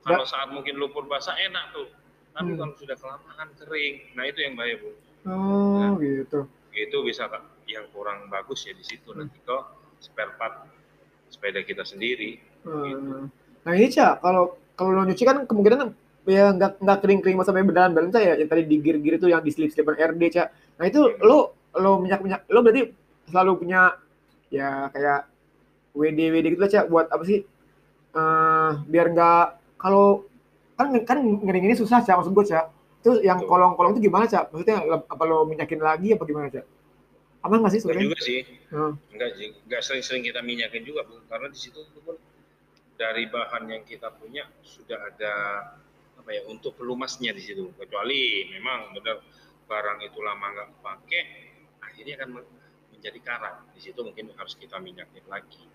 [0.01, 1.93] Kalau saat mungkin lumpur basah enak tuh.
[2.33, 2.59] Tapi Hmm.
[2.59, 3.95] kalau sudah kelamaan kering.
[4.15, 4.91] Nah itu yang bahaya bu.
[5.29, 6.49] Oh gitu.
[6.73, 7.29] itu bisa
[7.67, 9.13] yang kurang bagus ya di situ.
[9.13, 9.21] Hmm.
[9.23, 10.67] nanti kok spare part
[11.33, 12.37] sepeda kita sendiri.
[12.67, 13.31] Hmm.
[13.63, 15.95] nah ini cah kalau kalau lo nyuci kan kemungkinan
[16.27, 19.43] ya nggak nggak kering kering sampai berdalam dalam ya yang tadi digir gir itu yang
[19.43, 22.95] di slip slipan RD cak nah itu lo lo minyak minyak lo berarti
[23.27, 23.99] selalu punya
[24.53, 25.27] ya kayak
[25.93, 27.45] WD WD gitu lah cak buat apa sih?
[28.13, 29.45] Eh biar nggak
[29.81, 30.25] kalau
[30.77, 32.67] kan kan ngering ini susah cak maksud gue cak
[33.03, 36.65] itu yang kolong-kolong itu gimana cak maksudnya apa lo minyakin lagi apa gimana cak
[37.43, 38.41] aman nggak sih Enggak sebenarnya juga sih.
[38.71, 38.93] Hmm.
[39.11, 39.49] Enggak sih.
[39.67, 41.19] Enggak sering-sering kita minyakin juga, Bu.
[41.27, 42.17] Karena di situ pun
[42.95, 45.33] dari bahan yang kita punya sudah ada
[46.17, 47.75] apa ya untuk pelumasnya di situ.
[47.75, 49.19] Kecuali memang benar
[49.67, 51.23] barang itu lama nggak pakai,
[51.83, 52.51] akhirnya akan men-
[52.95, 53.55] menjadi karat.
[53.75, 55.67] Di situ mungkin harus kita minyakin lagi.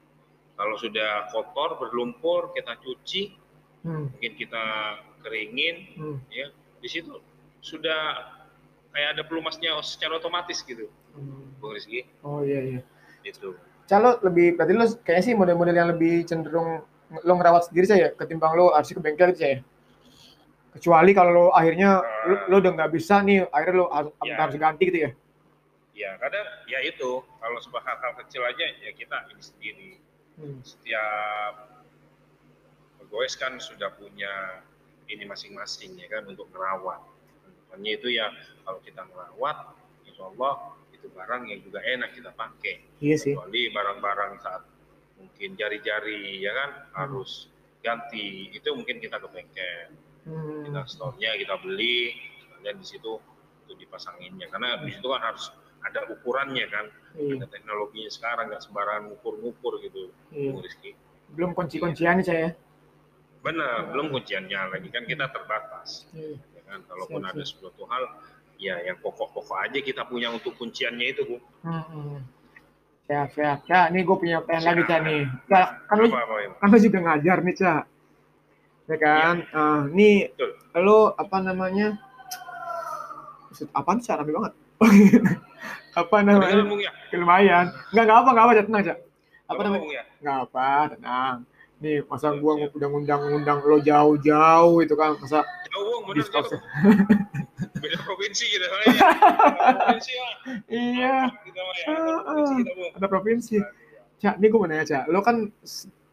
[0.56, 3.36] Kalau sudah kotor, berlumpur, kita cuci,
[3.84, 4.10] Hmm.
[4.10, 4.64] mungkin kita
[5.22, 6.18] keringin, Hmm.
[6.32, 6.48] ya
[6.80, 7.20] di situ
[7.60, 8.32] sudah
[8.90, 11.47] kayak ada pelumasnya secara otomatis gitu, Hmm.
[11.58, 12.06] Bung Rizky.
[12.22, 12.82] oh iya iya
[13.26, 13.58] Itu.
[13.88, 18.52] Calo lebih berarti lo kayaknya sih model-model yang lebih cenderung lo ngerawat sendiri saya ketimbang
[18.56, 19.58] lo harus ke bengkel gitu saya.
[20.76, 24.36] Kecuali kalau lo akhirnya lo, lo udah nggak bisa nih, akhirnya lo harus, Ya.
[24.38, 25.12] harus ganti gitu ya.
[25.98, 29.92] Ya, kadang ya itu kalau sebuah hal-hal kecil aja ya kita ini sendiri.
[30.38, 30.62] Hmm.
[30.62, 31.54] Setiap
[33.02, 34.62] pegawai kan sudah punya
[35.08, 37.02] ini masing-masing ya kan untuk merawat.
[37.74, 38.30] Hanya itu ya
[38.62, 39.74] kalau kita merawat,
[40.06, 42.76] insya Allah itu barang yang juga enak kita pakai.
[43.00, 43.34] Iya sih.
[43.34, 44.64] Kecuali barang-barang saat
[45.16, 49.90] mungkin jari-jari ya kan harus ganti itu mungkin kita ke bengkel
[50.28, 50.60] Hmm.
[50.62, 52.12] kita store-nya kita beli
[52.60, 53.16] dan di situ
[53.64, 55.48] untuk dipasanginnya karena di situ kan harus
[55.80, 60.52] ada ukurannya kan Iya, ada teknologinya sekarang nggak sembarangan ngukur-ngukur gitu iya.
[60.52, 60.92] Bung Rizky
[61.32, 62.50] Belum kunci-kunciannya saya.
[63.40, 66.36] benar belum kunciannya lagi kan kita terbatas Iya.
[66.36, 68.04] ya kan kalaupun Siap, ada suatu hal
[68.58, 72.22] ya yang pokok-pokok aja kita punya untuk kunciannya itu bu Hmm.
[73.08, 73.60] Siap, siap.
[73.64, 75.22] Cak, nih gue punya pertanyaan lagi, Cak, nih.
[75.48, 77.84] Cak, kan apa apa ya kan lo juga ngajar nih, Cak.
[78.88, 79.36] Ya kan?
[79.56, 80.52] Ah, nih, betul
[80.84, 81.88] lo apa namanya?
[83.48, 84.20] Maksud apaan, Cak?
[84.20, 84.54] Rame banget.
[85.98, 86.92] apa namanya?
[87.10, 88.98] Ya lumayan nggak nggak apa nggak apa tenang cak
[89.48, 91.36] apa Apa, namanya Bung ya nggak apa tenang
[91.78, 92.74] nih masa siap.
[92.78, 95.40] udah ngundang-ngundang lo jauh-jauh itu kan masa
[95.72, 96.60] jauh jauh
[97.80, 98.94] beda provinsi gitu soalnya
[99.78, 100.34] provinsi lah
[100.70, 101.16] iya.
[101.32, 101.88] Kita mah ya.
[102.98, 103.56] Ada provinsi.
[104.18, 105.04] Cak ini gua mau nanya cak.
[105.14, 105.50] Lo kan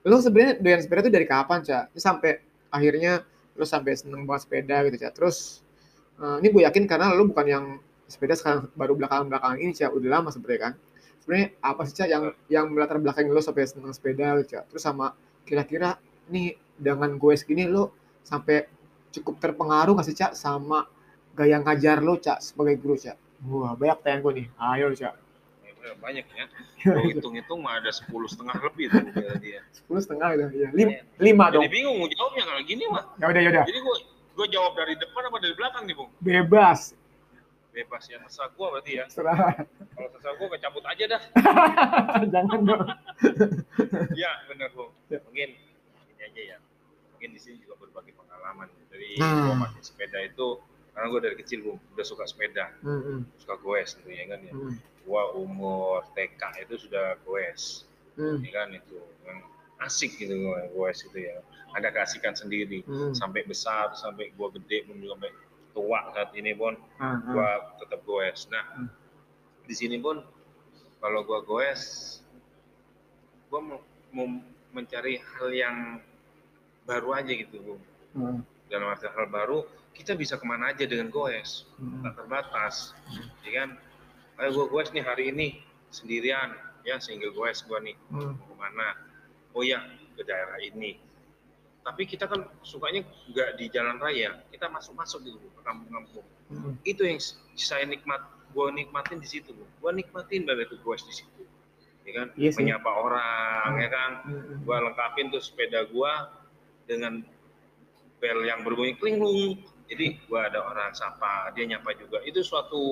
[0.05, 1.85] lo sebenarnya doyan sepeda itu dari kapan cak?
[1.97, 2.33] Ini sampai
[2.69, 3.13] akhirnya
[3.55, 5.13] lo sampai seneng banget sepeda gitu cak.
[5.17, 5.65] Terus
[6.21, 7.65] eh, ini gue yakin karena lo bukan yang
[8.05, 9.91] sepeda sekarang baru belakangan-belakangan ini cak.
[9.95, 10.75] Udah lama sebenarnya kan?
[11.25, 12.23] Sebenarnya apa sih cak yang
[12.53, 14.69] yang melatar belakang lo sampai seneng sepeda gitu, cak?
[14.69, 15.17] Terus sama
[15.49, 15.97] kira-kira
[16.29, 17.93] nih dengan gue segini lo
[18.25, 18.69] sampai
[19.15, 20.89] cukup terpengaruh nggak sih cak sama
[21.35, 24.47] gaya ngajar lo cak sebagai guru cak wah banyak tanya gue nih.
[24.57, 25.15] Ayo cak
[25.85, 26.49] Ya, banyak ya.
[27.13, 31.45] Hitung-hitung mah ada sepuluh setengah lebih tuh dia dia sepuluh setengah gitu ya lima, lima
[31.53, 31.61] dong.
[31.61, 33.05] jadi bingung mau jawabnya kalau gini mah.
[33.21, 33.97] Ya udah ya udah jadi gua
[34.33, 36.09] gua jawab dari depan apa dari belakang nih bung?
[36.19, 36.97] Bebas.
[37.69, 39.05] Bebas ya terserah gua berarti ya.
[39.13, 39.37] Serah
[39.93, 41.23] kalau terserah gua kecabut aja dah.
[42.33, 42.87] Jangan dong.
[44.25, 44.89] Ya bener bung.
[45.13, 45.21] Ya.
[45.21, 45.49] mungkin
[46.09, 46.59] ini aja ya.
[47.13, 48.73] Mungkin di sini juga berbagi pengalaman.
[48.89, 49.69] Dari Nah.
[49.85, 52.71] sepeda itu karena gua dari kecil bung udah suka sepeda.
[52.87, 54.55] Hmm, hmm, suka goes gitu ya kan ya.
[54.55, 57.83] Hmm, gua umur TK itu sudah goes.
[58.15, 59.43] Hmm, ya kan itu yang
[59.83, 60.39] asik gitu
[60.71, 61.43] goes itu ya.
[61.75, 62.87] Ada keasikan sendiri.
[62.87, 63.11] Hmm.
[63.11, 65.31] sampai besar sampai gua gede juga sampai
[65.75, 67.19] tua saat ini pun ah.
[67.27, 68.47] gua tetap goes.
[68.55, 68.89] Nah Hmm.
[69.67, 70.23] di sini pun
[71.03, 71.83] kalau gua goes
[73.51, 73.79] gua mau,
[74.15, 74.27] mau
[74.71, 75.77] mencari hal yang
[76.87, 77.75] baru aja gitu Bu.
[78.15, 81.65] Hmm, dalam arti hal baru kita bisa ke mana aja dengan goes.
[81.79, 82.93] Hmm, tak terbatas.
[83.47, 83.69] Ya kan?
[84.43, 85.63] Ayo gua goes nih hari ini
[85.95, 86.53] sendirian.
[86.83, 87.95] Ya single goes gua nih.
[88.11, 88.89] Hmm, mau ke mana?
[89.55, 89.81] Oh ya
[90.19, 90.99] ke daerah ini.
[91.87, 94.43] Tapi kita kan sukanya nggak di jalan raya.
[94.51, 96.27] Kita masuk masuk gitu ke kampung-kampung.
[96.45, 96.77] Hmm.
[96.85, 97.17] itu yang
[97.57, 98.21] saya nikmat
[98.53, 101.43] gue nikmatin di situ gue nikmatin banget tuh gue di situ.
[102.05, 102.27] Ya kan?
[102.37, 102.59] Iya sih.
[102.61, 103.81] menyapa orang Hmm.
[103.81, 104.11] ya kan?
[104.29, 106.13] Hmm, gue lengkapin tuh sepeda gue
[106.85, 107.25] dengan
[108.21, 112.21] bel yang berbunyi klinglung jadi gue ada orang sapa dia nyapa juga.
[112.25, 112.83] Itu suatu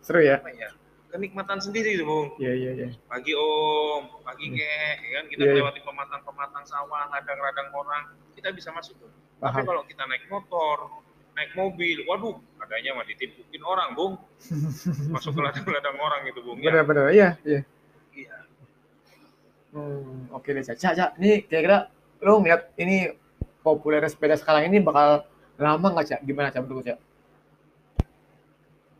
[0.00, 0.38] seru ya?
[0.38, 0.70] apa ya
[1.06, 2.28] kenikmatan sendiri tuh bung.
[2.36, 2.88] Iya iya iya.
[3.08, 4.20] Pagi om.
[4.20, 4.96] Pagi kek.
[5.00, 5.54] Ya kan kita Iya, iya.
[5.58, 8.04] melewati pematang-pematang sawah ladang-ladang orang
[8.36, 9.10] kita bisa masuk tuh.
[9.40, 9.64] Tapi paham.
[9.64, 10.76] kalau kita naik motor,
[11.36, 14.16] naik mobil, waduh, adanya mah ditimpukin orang, Bung.
[15.14, 16.58] Masuk ke ladang-ladang orang gitu, Bung.
[16.60, 16.72] Ya.
[16.72, 17.60] benar-benar iya iya.
[18.16, 18.36] Iya.
[19.76, 20.76] Hmm, oke deh cak.
[20.80, 21.92] Cak nih kira-kira
[22.24, 23.12] lo ngeliat ini
[23.60, 26.98] populer sepeda sekarang ini bakal lama nggak cak gimana cak menurut cak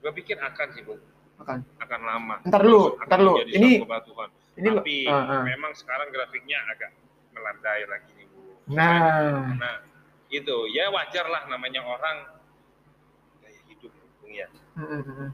[0.00, 1.02] Gue pikir akan sih, Bung.
[1.36, 2.38] akan Akan lama.
[2.46, 3.42] Ntar dulu, ntar dulu.
[3.42, 3.82] Ini-
[4.54, 5.42] ini Tapi ah, ah.
[5.42, 6.94] memang sekarang grafiknya agak
[7.34, 8.54] melandai lagi nih, Bung.
[8.70, 9.72] nah Karena
[10.26, 12.16] itu ya wajar lah namanya orang
[13.38, 13.90] gaya hidup
[14.22, 14.46] Bung ya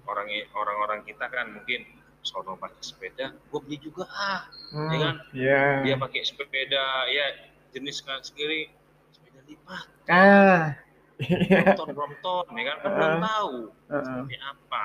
[0.05, 1.81] orang orang-orang kita kan mungkin
[2.21, 4.89] sono pakai sepeda gue beli juga ah hmm.
[4.89, 5.15] Ya kan?
[5.33, 5.63] Iya.
[5.83, 7.25] dia pakai sepeda ya
[7.73, 8.69] jenis kan sendiri
[9.11, 10.77] sepeda lipat Ah.
[11.25, 13.21] Brompton Brompton ya kan kan belum Ah.
[13.23, 13.55] tahu
[13.89, 14.05] Heeh.
[14.05, 14.85] seperti apa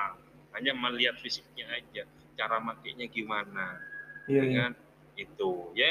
[0.54, 2.02] hanya melihat fisiknya aja
[2.34, 3.78] cara makainya gimana
[4.24, 4.56] Iya, ya iya.
[4.58, 4.72] kan
[5.14, 5.90] itu ya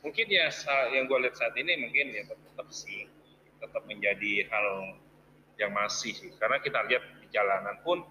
[0.00, 0.46] mungkin ya
[0.90, 3.06] yang gue lihat saat ini mungkin ya tetap sih
[3.58, 4.66] tetap menjadi hal
[5.56, 8.02] yang masih sih karena kita lihat di jalanan pun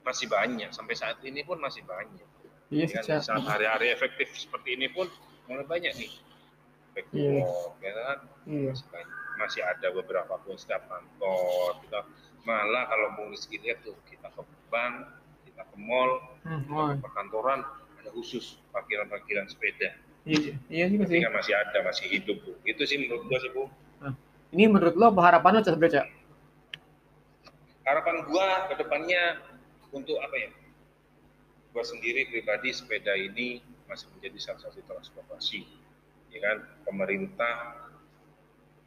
[0.00, 2.24] masih banyak sampai saat ini pun masih banyak
[2.68, 3.20] Iya ya kan?
[3.20, 5.08] Saat hari-hari efektif seperti ini pun
[5.44, 6.12] mulai banyak nih
[6.92, 7.44] Back to Iya.
[7.78, 8.68] ya kan Iya.
[8.70, 12.02] masih banyak masih ada beberapa pun setiap kantor kita
[12.42, 15.06] malah kalau Bung Rizky lihat tuh kita ke bank
[15.46, 17.60] kita ke mall Hmm, kita ke perkantoran
[17.98, 19.92] ada khusus parkiran-parkiran sepeda.
[20.24, 21.20] Iya, iya sih.
[21.24, 22.52] kan masih ada masih hidup bu.
[22.64, 23.64] Itu sih menurut gua sih bu.
[24.48, 26.06] Ini menurut lo apa harapan lo Cak sebenarnya, Cak?
[27.88, 29.40] harapan gua ke depannya
[29.92, 30.50] untuk apa ya?
[31.72, 35.64] Gua sendiri pribadi sepeda ini masih menjadi salah satu transportasi
[36.32, 36.56] ya kan?
[36.84, 37.87] Pemerintah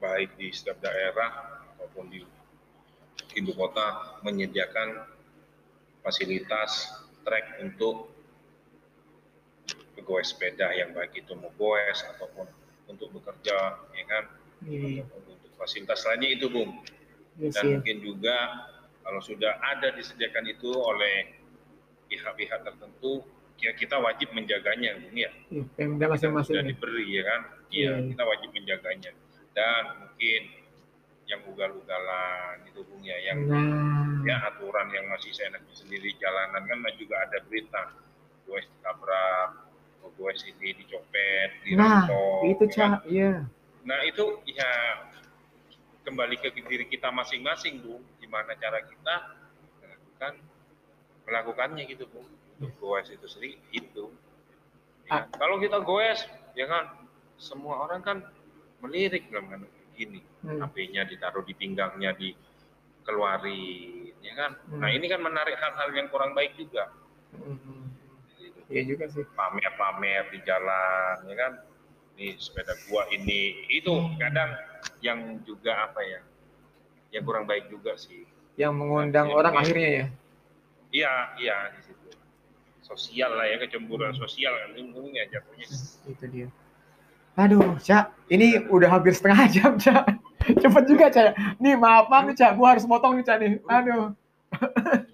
[0.01, 1.29] baik di setiap daerah
[1.77, 2.25] maupun di
[3.33, 5.05] ibu kota menyediakan
[6.01, 6.89] fasilitas
[7.21, 8.09] trek untuk
[9.93, 12.49] pegawai sepeda yang baik itu mau goes ataupun
[12.89, 14.25] untuk bekerja ya kan
[14.61, 16.81] Iya, ataupun untuk fasilitas lainnya itu bung
[17.37, 17.71] iya dan sih.
[17.77, 18.37] mungkin juga
[19.01, 21.33] kalau sudah ada disediakan itu oleh
[22.05, 23.25] pihak-pihak tertentu
[23.57, 26.53] ya kita wajib menjaganya Bung ya Iya, Pemda Kita masing-masing.
[26.53, 26.69] sudah ya.
[26.69, 27.91] diberi ya kan Iya.
[27.93, 29.11] iya kita wajib menjaganya
[29.51, 30.41] dan mungkin
[31.27, 36.77] yang ugal-ugalan itu Bung ya yang Nah, ya aturan yang masih saya sendiri jalanan kan
[36.99, 37.89] juga ada berita
[38.45, 39.71] gue ditabrak
[40.11, 42.91] gue ini dicopet nah dirampok itu ya kan?
[43.07, 43.33] Iya.
[43.87, 44.71] Nah itu ya
[46.05, 49.15] kembali ke diri kita masing-masing bu, gimana cara kita
[49.81, 50.33] melakukan
[51.25, 52.21] melakukannya gitu bu.
[52.61, 54.13] Untuk goes itu sendiri itu.
[55.09, 56.21] Ya, Kalau kita goes,
[56.53, 57.09] ya kan
[57.41, 58.17] semua orang kan
[58.81, 59.63] melirik kan
[59.93, 60.57] gini, Hmm.
[60.59, 62.17] HP-nya ditaruh di pinggangnya
[63.01, 64.51] dikeluarin, ya kan.
[64.67, 64.79] Hmm.
[64.81, 66.89] Nah ini kan menarik hal-hal yang kurang baik juga.
[67.33, 67.89] Hmm.
[68.67, 69.27] Iya juga sih.
[69.35, 71.51] pamer-pamer di jalan ya kan
[72.15, 74.47] ini sepeda gua ini itu kadang
[75.03, 76.23] yang juga apa ya
[77.11, 78.23] yang kurang baik juga sih
[78.55, 79.59] Yang mengundang Iya, orang iya.
[79.59, 80.05] akhirnya ya.
[80.95, 82.07] iya iya di situ
[82.79, 84.71] sosial lah ya kecemburuan sosial kan
[85.11, 85.67] ya jatuhnya
[86.07, 86.47] Itu dia.
[87.35, 90.03] Aduh, Cak, ini udah hampir setengah jam, Cak.
[90.57, 91.57] Cepet juga, Cak.
[91.57, 92.51] Nih, maaf banget, Cak.
[92.55, 93.51] Gua harus motong nih, Cak nih.
[93.63, 94.11] Aduh.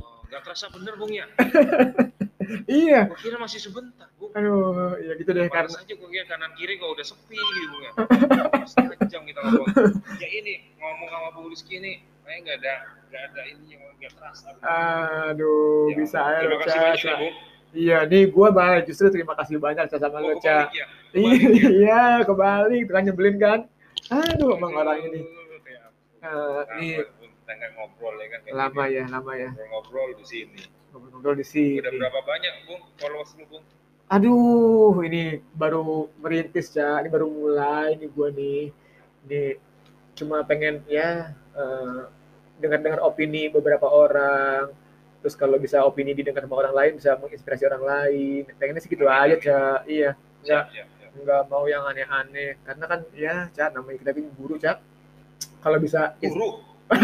[0.01, 1.30] oh, nggak terasa bener bung ya
[2.65, 3.06] Iya.
[3.06, 6.51] gua kira masih sebentar bung Aduh, ya gitu deh Karena karena saja gua kira kanan
[6.58, 7.91] kiri kok udah sepi gitu bung ya
[8.71, 9.67] setengah jam kita ngomong
[10.17, 11.93] ya ini ngomong sama Bu Rizky ini
[12.25, 12.73] kayak nggak ada
[13.08, 14.63] nggak ada ini yang nggak terasa Bung.
[14.65, 17.36] aduh, Ya, bisa aja terima kasih banyak ya bung
[17.78, 20.68] Iya, nih gua banget justru terima kasih banyak Cak sama Oh, lo, kebalik Cak.
[20.74, 20.86] ya?
[21.13, 21.70] Kebalik ya?
[21.78, 23.60] Iya, kebalik, kan nyebelin kan?
[24.10, 25.20] Aduh, emang orang ini.
[25.22, 25.46] Eh,
[26.18, 29.50] Nah, nih kita ngobrol ya kan lama ya, lama ya.
[29.54, 31.78] ngobrol-ngobrol di sini Ngobrol-ngobrol di sini.
[31.78, 33.63] udah berapa banyak bung followers lu bung
[34.08, 37.04] Aduh, ini baru merintis, Cak.
[37.04, 38.72] Ini baru mulai nih gua nih.
[39.24, 39.42] Ini
[40.16, 42.02] cuma pengen ya eh,
[42.58, 44.72] dengar-dengar opini beberapa orang.
[45.21, 48.43] Terus kalau bisa opini didengar sama orang lain bisa menginspirasi orang lain.
[48.58, 49.89] Pengennya sih gitu aja, Cak.
[49.89, 50.15] Iya.
[50.45, 51.08] Nggak, ya, ya.
[51.17, 52.56] nggak mau yang aneh-aneh.
[52.63, 54.77] Karena kan ya, Cak, namanya kita ini guru, Cak.
[55.62, 56.63] Kalau bisa guru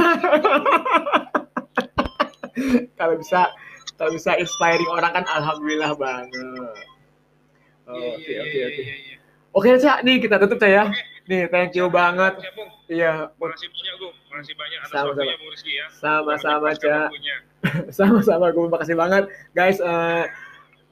[3.00, 3.52] kalau bisa
[4.00, 6.32] kalau bisa inspiring orang kan alhamdulillah banget.
[6.32, 8.80] Iya, Oke iya, oke oke.
[8.80, 9.16] iya, iya.
[9.54, 10.84] Oke Cak, nih kita tutup Cak ya.
[10.88, 11.13] Oke.
[11.24, 12.34] Nih thank you banget.
[12.40, 12.52] Ya.
[12.92, 14.16] Iya, Makasih banyak Bung.
[14.30, 15.10] Makasih banyak atas Sama-sama.
[15.16, 15.86] waktunya Bung Rizky ya.
[15.90, 17.10] sama-sama Cak.
[17.98, 19.24] Sama-sama gue makasih banget
[19.56, 19.80] guys.
[19.80, 20.24] eh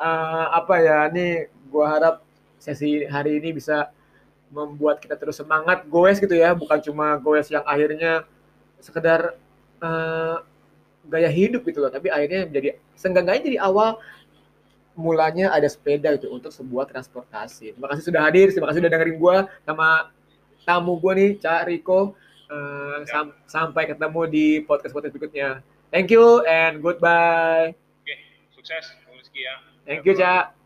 [0.01, 0.99] eh, apa ya?
[1.11, 2.15] Nih gua harap
[2.57, 3.91] sesi hari ini bisa
[4.51, 8.27] membuat kita terus semangat goes gitu ya, bukan cuma goes yang akhirnya
[8.83, 9.35] sekedar
[9.79, 10.37] eh,
[11.07, 13.97] gaya hidup gitu loh, tapi akhirnya menjadi seenggaknya jadi awal
[14.93, 17.73] mulanya ada sepeda gitu untuk sebuah transportasi.
[17.73, 20.11] Terima kasih sudah hadir, terima kasih sudah dengerin gua sama
[20.63, 22.13] tamu gua nih, Cak Riko.
[22.51, 25.63] Eh, sam- sampai ketemu di podcast-podcast berikutnya.
[25.87, 27.71] Thank you and goodbye.
[28.03, 28.15] Oke,
[28.51, 29.55] sukses Rizky ya.
[29.87, 30.60] Thank you, Cak.